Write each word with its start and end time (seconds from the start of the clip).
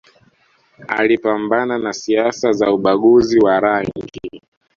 Alipambana 0.87 1.77
na 1.77 1.93
siasa 1.93 2.51
za 2.53 2.71
ubaguzi 2.73 3.39
wa 3.39 3.59
rangi 3.59 4.09